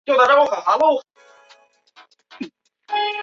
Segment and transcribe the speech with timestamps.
[0.05, 2.51] 另一方面另行谋职